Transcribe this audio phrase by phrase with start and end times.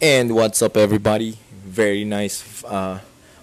[0.00, 1.38] And what's up, everybody?
[1.66, 3.00] Very nice uh,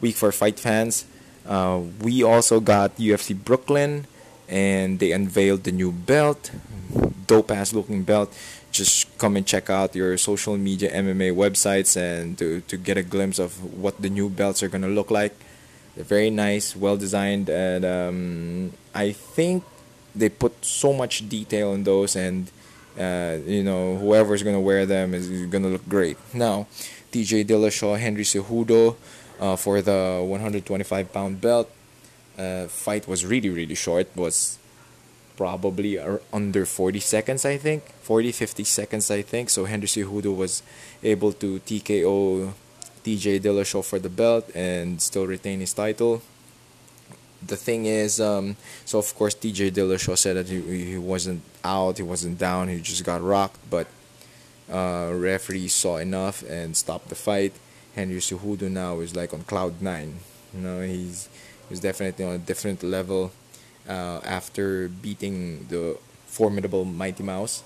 [0.00, 1.04] week for fight fans.
[1.44, 4.06] Uh, we also got UFC Brooklyn,
[4.48, 6.52] and they unveiled the new belt,
[7.26, 8.32] dope ass looking belt.
[8.70, 13.02] Just come and check out your social media MMA websites and to, to get a
[13.02, 15.34] glimpse of what the new belts are gonna look like.
[15.96, 19.64] They're very nice, well designed, and um, I think
[20.14, 22.52] they put so much detail in those and
[22.98, 26.16] uh, you know, whoever's gonna wear them is gonna look great.
[26.32, 26.66] Now,
[27.12, 28.96] TJ Dillashaw, Henry Cejudo
[29.40, 31.70] uh, for the 125 pound belt.
[32.38, 34.08] Uh, fight was really really short.
[34.14, 34.58] Was
[35.36, 35.98] probably
[36.32, 39.50] under 40 seconds, I think, 40 50 seconds, I think.
[39.50, 40.62] So Henry Cejudo was
[41.02, 42.52] able to TKO
[43.04, 46.22] TJ Dillashaw for the belt and still retain his title
[47.48, 50.60] the thing is, um, so of course TJ Dillashaw said that he,
[50.92, 53.86] he wasn't out, he wasn't down, he just got rocked, but
[54.70, 57.52] uh, referee saw enough and stopped the fight.
[57.94, 60.16] Henry Cejudo now is like on cloud nine.
[60.54, 61.28] You know, he's
[61.68, 63.32] he's definitely on a different level
[63.88, 67.62] uh, after beating the formidable Mighty Mouse,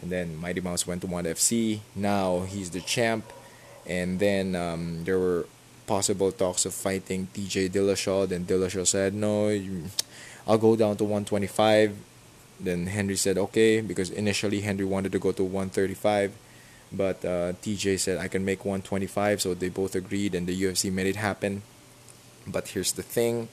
[0.00, 1.80] and then Mighty Mouse went to ONE FC.
[1.94, 3.30] Now he's the champ,
[3.86, 5.46] and then um, there were
[5.86, 8.28] possible talks of fighting TJ Dillashaw.
[8.28, 9.48] Then Dillashaw said, no,
[10.46, 11.96] I'll go down to 125.
[12.60, 16.32] Then Henry said, okay, because initially Henry wanted to go to 135.
[16.92, 19.42] But uh, TJ said, I can make 125.
[19.42, 21.62] So they both agreed, and the UFC made it happen.
[22.46, 23.48] But here's the thing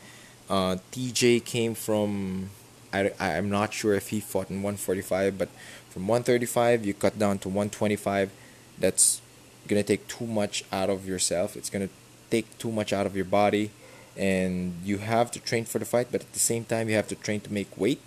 [0.49, 2.49] uh, TJ came from,
[2.91, 5.47] I, I'm not sure if he fought in 145, but
[5.89, 8.31] from 135, you cut down to 125.
[8.77, 9.21] That's
[9.67, 11.55] gonna take too much out of yourself.
[11.55, 11.89] It's gonna
[12.31, 13.69] take too much out of your body
[14.17, 17.07] and you have to train for the fight but at the same time you have
[17.07, 18.01] to train to make weight.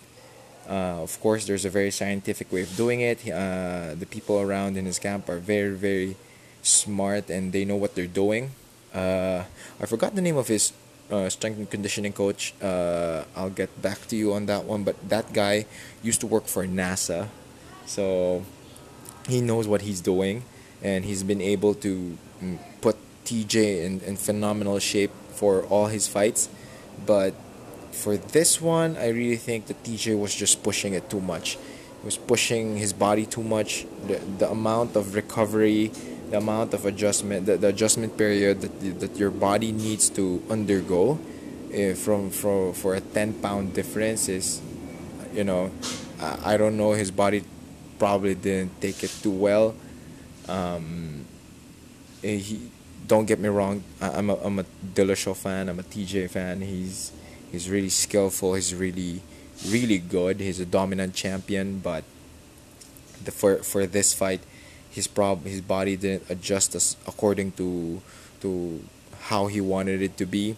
[0.67, 3.21] Uh, of course there's a very scientific way of doing it.
[3.29, 6.17] Uh, the people around in his camp are very very
[6.61, 8.51] smart and they know what they're doing.
[8.93, 9.43] Uh,
[9.79, 10.73] i forgot the name of his
[11.11, 12.53] uh, strength and conditioning coach.
[12.61, 15.65] Uh, i'll get back to you on that one but that guy
[16.01, 17.29] used to work for nasa.
[17.85, 18.43] So
[19.27, 20.43] he knows what he's doing
[20.81, 26.07] and he's been able to mm, put TJ in, in phenomenal shape for all his
[26.07, 26.49] fights.
[27.05, 27.33] But
[27.91, 31.57] for this one, I really think that TJ was just pushing it too much.
[32.01, 33.85] He was pushing his body too much.
[34.07, 35.91] The, the amount of recovery,
[36.29, 41.19] the amount of adjustment, the, the adjustment period that, that your body needs to undergo
[41.73, 44.61] uh, from, from for a 10 pound difference is,
[45.33, 45.71] you know,
[46.21, 46.91] I, I don't know.
[46.93, 47.43] His body
[47.97, 49.75] probably didn't take it too well.
[50.47, 51.25] Um,
[52.23, 52.69] eh, he
[53.07, 53.83] don't get me wrong.
[54.01, 55.69] I, am a I'm a Dillashaw fan.
[55.69, 56.61] I'm a TJ fan.
[56.61, 57.11] He's
[57.51, 58.53] he's really skillful.
[58.55, 59.21] He's really
[59.67, 60.39] really good.
[60.39, 61.79] He's a dominant champion.
[61.79, 62.03] But
[63.23, 64.41] the for for this fight,
[64.89, 68.01] his prob his body didn't adjust as according to
[68.41, 68.83] to
[69.29, 70.55] how he wanted it to be.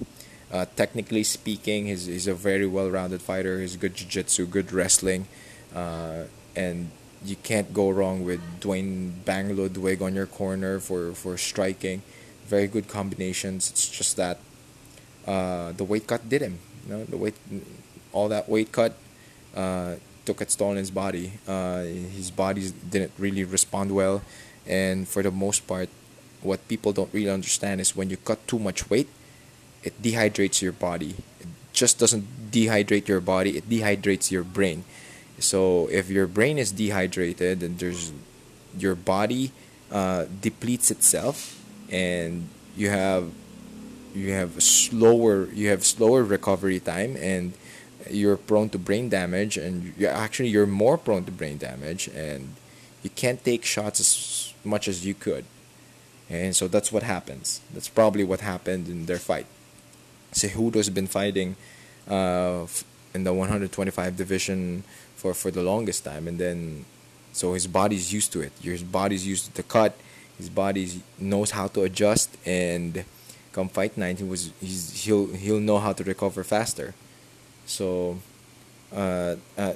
[0.51, 3.59] Uh, technically speaking, he's, he's a very well-rounded fighter.
[3.59, 5.27] He's good jiu-jitsu, good wrestling,
[5.75, 6.23] uh,
[6.55, 6.89] and
[7.25, 12.01] you can't go wrong with Duane Bang Ludwig on your corner for, for striking
[12.47, 13.69] very good combinations.
[13.69, 14.39] It's just that
[15.27, 16.59] uh, the weight cut did him.
[16.87, 17.35] You know, the weight,
[18.13, 18.95] all that weight cut
[19.55, 21.33] uh, took its toll on his body.
[21.47, 21.83] Uh,
[22.15, 24.23] his body didn't really respond well,
[24.65, 25.89] and for the most part,
[26.41, 29.09] what people don't really understand is when you cut too much weight,
[29.83, 31.15] it dehydrates your body.
[31.39, 34.85] It just doesn't dehydrate your body; it dehydrates your brain.
[35.39, 38.11] So if your brain is dehydrated, and there's
[38.77, 39.51] your body
[39.91, 41.57] uh, depletes itself
[41.91, 43.31] and you have
[44.13, 47.53] you have slower you have slower recovery time and
[48.09, 52.55] you're prone to brain damage and you actually you're more prone to brain damage and
[53.03, 55.45] you can't take shots as much as you could.
[56.29, 57.61] And so that's what happens.
[57.73, 59.45] That's probably what happened in their fight.
[60.33, 61.55] Cejudo's been fighting
[62.07, 62.65] uh,
[63.13, 64.83] in the 125 division
[65.15, 66.85] for, for the longest time and then
[67.31, 68.51] so his body's used to it.
[68.61, 69.95] Your body's used to the cut
[70.37, 73.03] his body knows how to adjust and
[73.51, 76.93] come fight night he was he's, he'll he'll know how to recover faster.
[77.65, 78.19] So
[78.93, 79.73] uh, uh,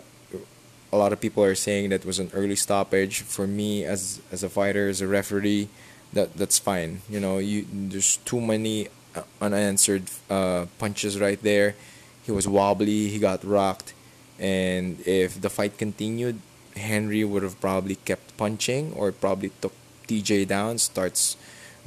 [0.93, 3.21] a lot of people are saying that was an early stoppage.
[3.21, 5.67] For me as as a fighter as a referee
[6.13, 7.01] that that's fine.
[7.09, 11.75] You know you there's too many uh, unanswered uh, punches right there.
[12.23, 13.93] He was wobbly he got rocked
[14.41, 16.41] and if the fight continued
[16.75, 19.73] henry would have probably kept punching or probably took
[20.11, 21.37] TJ down, starts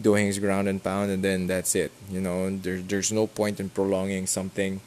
[0.00, 1.92] doing his ground and pound, and then that's it.
[2.10, 4.80] You know, there, there's no point in prolonging something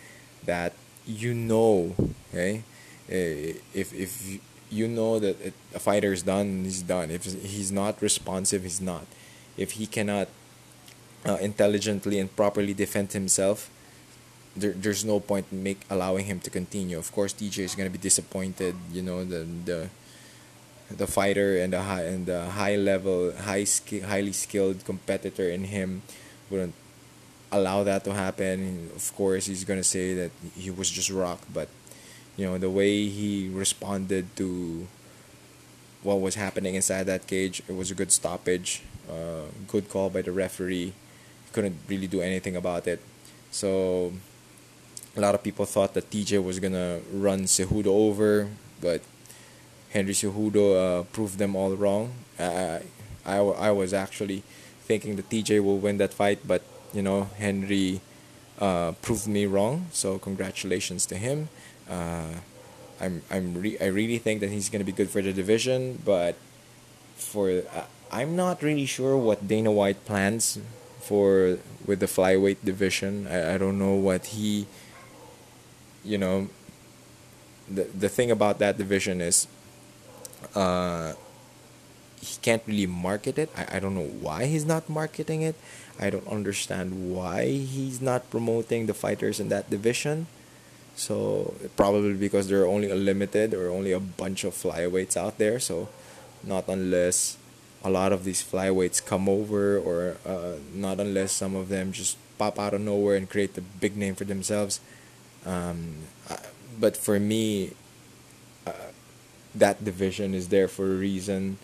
[0.46, 0.74] that
[1.06, 1.96] you know,
[2.34, 2.64] okay?
[3.10, 4.40] Eh, if if
[4.70, 7.12] you know that it, a fighter is done, he's done.
[7.12, 9.06] If he's not responsive, he's not.
[9.58, 10.30] if he cannot
[11.26, 13.70] uh, intelligently and properly defend himself,
[14.56, 16.98] there, there's no point in make allowing him to continue.
[16.98, 18.76] Of course, TJ is gonna be disappointed.
[18.92, 19.90] You know the the
[20.90, 25.66] the fighter and the high and the high level, high skill, highly skilled competitor in
[25.66, 26.02] him
[26.50, 26.74] wouldn't
[27.52, 28.90] allow that to happen.
[28.96, 31.68] Of course, he's gonna say that he was just rocked, but
[32.38, 34.88] you know the way he responded to
[36.04, 40.22] what was happening inside that cage, it was a good stoppage, uh, good call by
[40.22, 40.94] the referee.
[41.52, 43.02] Couldn't really do anything about it,
[43.52, 44.14] so
[45.16, 48.48] a lot of people thought that TJ was gonna run Cejudo over,
[48.80, 49.02] but
[49.92, 52.14] Henry Cejudo uh, proved them all wrong.
[52.40, 52.82] I,
[53.26, 54.44] I, I was actually
[54.84, 56.62] thinking that TJ will win that fight, but
[56.94, 58.02] you know Henry
[58.60, 59.88] uh, proved me wrong.
[59.92, 61.50] So congratulations to him.
[61.90, 62.42] Uh,
[63.00, 66.36] I'm I'm re- I really think that he's gonna be good for the division, but
[67.16, 70.60] for uh, I'm not really sure what Dana White plans
[71.00, 73.28] for with the flyweight division.
[73.28, 74.68] I, I don't know what he
[76.04, 76.50] you know
[77.70, 79.48] the the thing about that division is
[80.56, 81.14] uh,
[82.20, 83.50] he can't really market it.
[83.56, 85.56] I, I don't know why he's not marketing it.
[86.00, 90.28] I don't understand why he's not promoting the fighters in that division.
[90.96, 95.38] So probably because there are only a limited or only a bunch of flyweights out
[95.38, 95.60] there.
[95.60, 95.90] So
[96.44, 97.38] not unless
[97.84, 102.18] a lot of these flyweights come over, or uh, not unless some of them just
[102.38, 104.80] pop out of nowhere and create a big name for themselves.
[105.46, 106.10] Um,
[106.80, 107.74] but for me,
[109.60, 111.58] that division is there for a reason.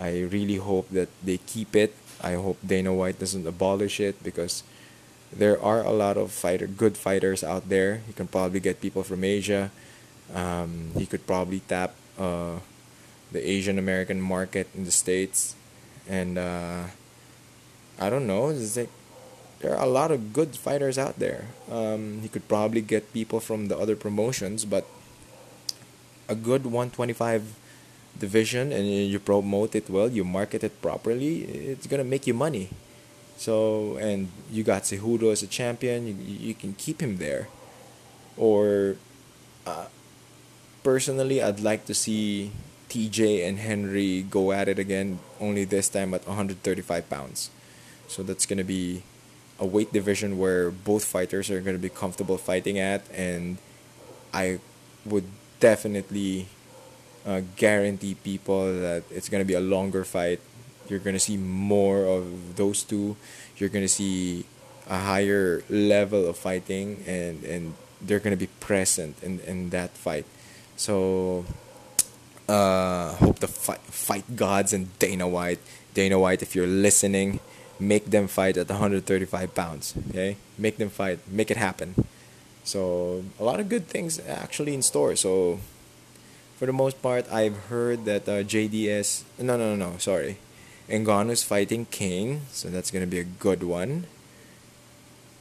[0.00, 1.94] I really hope that they keep it.
[2.20, 4.62] I hope Dana White doesn't abolish it because
[5.32, 8.02] there are a lot of fighter good fighters out there.
[8.06, 9.70] He can probably get people from Asia.
[10.34, 12.58] Um, he could probably tap uh,
[13.32, 15.54] the Asian American market in the states,
[16.08, 16.84] and uh,
[18.00, 18.52] I don't know.
[18.52, 21.46] There are a lot of good fighters out there.
[21.70, 24.86] Um, he could probably get people from the other promotions, but
[26.28, 27.42] a good 125
[28.18, 32.70] division and you promote it well, you market it properly, it's gonna make you money.
[33.36, 36.14] So and you got Cejudo as a champion, you,
[36.48, 37.48] you can keep him there.
[38.36, 38.96] Or
[39.66, 39.86] uh,
[40.82, 42.52] personally, I'd like to see
[42.88, 47.50] TJ and Henry go at it again, only this time at 135 pounds.
[48.06, 49.02] So that's gonna be
[49.58, 53.58] a weight division where both fighters are gonna be comfortable fighting at, and
[54.32, 54.58] I
[55.04, 55.24] would
[55.64, 56.44] definitely
[57.24, 60.40] uh, guarantee people that it's gonna be a longer fight.
[60.92, 63.16] You're gonna see more of those two.
[63.56, 64.44] You're gonna see
[64.84, 67.72] a higher level of fighting, and and
[68.04, 70.28] they're gonna be present in in that fight.
[70.76, 71.48] So,
[72.44, 75.64] uh, hope the fight fight gods and Dana White,
[75.96, 77.40] Dana White, if you're listening,
[77.80, 79.96] make them fight at 135 pounds.
[80.12, 81.96] Okay, make them fight, make it happen.
[82.64, 85.14] So a lot of good things actually in store.
[85.16, 85.60] So
[86.56, 89.24] for the most part, I've heard that uh, JDS.
[89.38, 89.98] No, no, no, no.
[89.98, 90.38] Sorry,
[90.88, 94.06] Ngannou's fighting Cain, so that's gonna be a good one.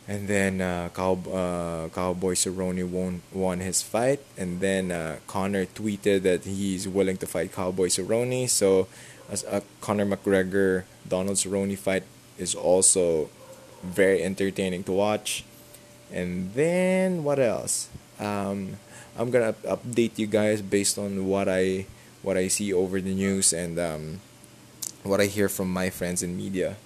[0.06, 5.66] And then uh, Cow, uh, Cowboy Cerrone won won his fight, and then uh, Conor
[5.66, 8.50] tweeted that he's willing to fight Cowboy Cerrone.
[8.50, 8.88] So,
[9.32, 12.04] as a Conor McGregor Donald Cerrone fight
[12.38, 13.30] is also
[13.82, 15.46] very entertaining to watch.
[16.14, 17.90] And then what else?
[18.20, 18.78] Um,
[19.18, 21.86] I'm gonna update you guys based on what I
[22.22, 24.22] what I see over the news and um,
[25.02, 26.78] what I hear from my friends in media.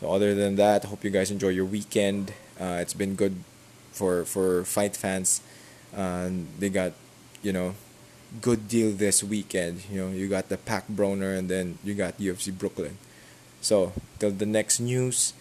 [0.00, 2.32] So other than that, hope you guys enjoy your weekend.
[2.58, 3.42] Uh, it's been good
[3.92, 5.42] for for fight fans.
[5.94, 6.92] Uh, they got
[7.42, 7.74] you know
[8.40, 9.82] good deal this weekend.
[9.90, 12.98] You know you got the Pac Broner and then you got UFC Brooklyn.
[13.60, 15.34] So till the next news,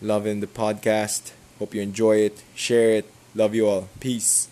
[0.00, 1.32] loving the podcast.
[1.58, 2.42] Hope you enjoy it.
[2.54, 3.10] Share it.
[3.34, 3.88] Love you all.
[4.00, 4.48] Peace.